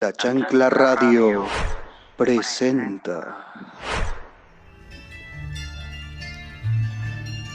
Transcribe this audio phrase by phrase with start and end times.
[0.00, 1.44] La Chancla Radio
[2.16, 3.36] presenta.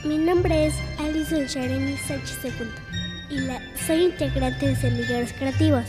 [0.04, 5.86] Mi nombre es Alison Shareni Sánchez II y soy integrante de Semilleros Creativos.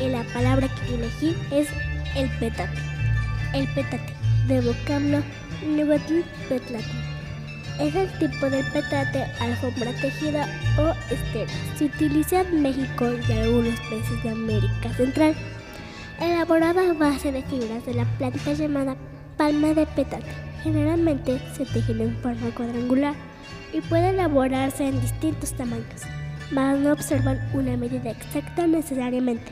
[0.00, 1.68] Y la palabra que elegí es
[2.16, 2.80] el petate.
[3.52, 4.14] El petate,
[4.46, 5.22] de vocablo
[5.66, 6.96] Nubatl Petlatl.
[7.78, 10.48] Es el tipo de petate alfombra tejida
[10.78, 11.52] o estera.
[11.76, 15.36] Se utiliza en México y algunos países de América Central.
[16.20, 18.94] Elaborada a base de fibras de la planta llamada
[19.38, 20.26] palma de petate.
[20.62, 23.14] Generalmente se tejen en forma cuadrangular
[23.72, 26.02] y puede elaborarse en distintos tamaños,
[26.50, 29.50] mas no observan una medida exacta necesariamente.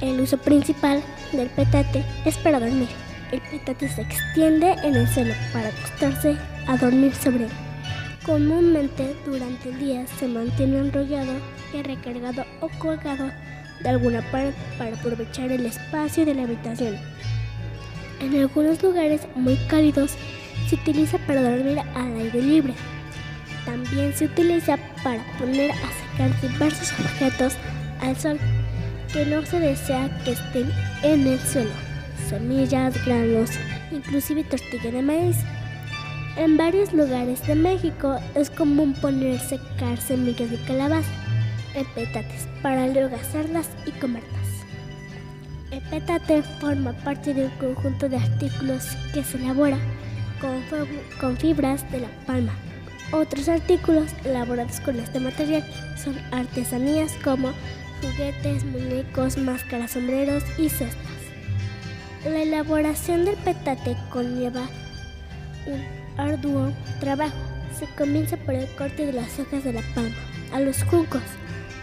[0.00, 2.88] El uso principal del petate es para dormir.
[3.32, 6.36] El petate se extiende en el suelo para acostarse
[6.68, 7.71] a dormir sobre él.
[8.24, 11.32] Comúnmente durante el día se mantiene enrollado
[11.74, 13.30] y recargado o colgado
[13.82, 16.96] de alguna pared para aprovechar el espacio de la habitación.
[18.20, 20.14] En algunos lugares muy cálidos
[20.68, 22.74] se utiliza para dormir al aire libre.
[23.64, 27.54] También se utiliza para poner a secar diversos objetos
[28.00, 28.38] al sol
[29.12, 30.70] que no se desea que estén
[31.02, 31.70] en el suelo.
[32.28, 33.50] Semillas, granos,
[33.90, 35.36] inclusive tortilla de maíz.
[36.36, 41.10] En varios lugares de México es común poner secar semillas de calabaza
[41.74, 44.30] en petates para luego asarlas y comerlas.
[45.70, 49.76] El petate forma parte de un conjunto de artículos que se elabora
[50.40, 50.62] con,
[51.20, 52.54] con fibras de la palma.
[53.12, 55.64] Otros artículos elaborados con este material
[56.02, 57.52] son artesanías como
[58.00, 60.96] juguetes, muñecos, máscaras, sombreros y cestas.
[62.24, 64.62] La elaboración del petate conlleva
[65.66, 67.36] un arduo trabajo.
[67.78, 70.16] Se comienza por el corte de las hojas de la palma
[70.52, 71.22] a los juncos.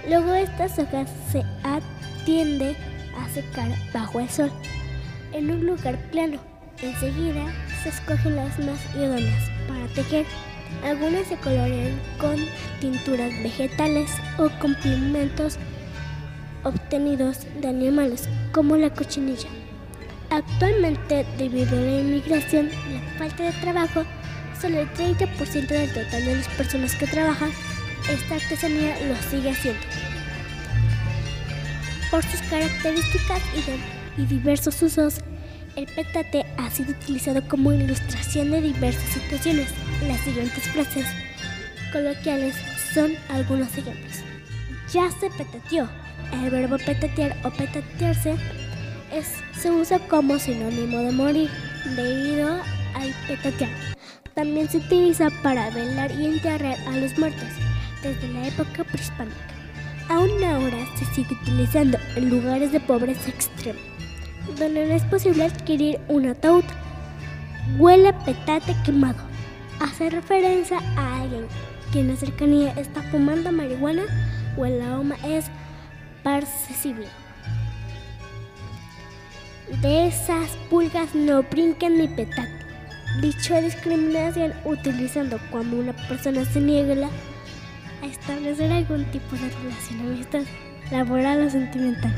[0.08, 2.76] Luego estas hojas se atiende
[3.18, 4.52] a secar bajo el sol
[5.34, 6.40] en un lugar plano.
[6.82, 7.46] Enseguida
[7.84, 10.26] se escogen las más idóneas para tejer.
[10.84, 12.36] Algunas se colorean con
[12.80, 15.58] tinturas vegetales o con pigmentos
[16.64, 19.50] obtenidos de animales como la cochinilla.
[20.30, 24.04] Actualmente, debido a la inmigración y la falta de trabajo,
[24.62, 27.52] solo el 30% del total de las personas que trabajan
[28.10, 29.82] esta artesanía lo sigue haciendo.
[32.10, 33.42] Por sus características
[34.18, 35.20] y, diversos usos,
[35.76, 39.70] el petate ha sido utilizado como ilustración de diversas situaciones.
[40.08, 41.06] Las siguientes frases
[41.94, 42.56] coloquiales
[42.94, 44.24] son algunos ejemplos.
[44.92, 45.88] Ya se petateó.
[46.34, 48.36] El verbo petatear o petatearse
[49.60, 51.50] se usa como sinónimo de morir
[51.96, 52.60] debido
[52.96, 53.89] al petatear.
[54.40, 57.50] También se utiliza para velar y enterrar a los muertos
[58.02, 59.36] desde la época prehispánica.
[60.08, 63.82] Aún ahora se sigue utilizando en lugares de pobreza extrema,
[64.58, 66.64] donde no es posible adquirir un ataúd.
[67.78, 69.22] Huele petate quemado.
[69.82, 71.46] Hace referencia a alguien
[71.92, 74.06] que en la cercanía está fumando marihuana
[74.56, 75.48] o el aroma es
[76.24, 77.08] perceptible.
[79.82, 82.59] De esas pulgas no brinquen ni petate.
[83.18, 87.10] Dicho de discriminación utilizando cuando una persona se niega
[88.02, 90.44] a establecer algún tipo de relación amistad,
[90.90, 92.16] laboral o sentimental.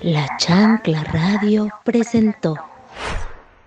[0.00, 2.56] La Chancla Radio presentó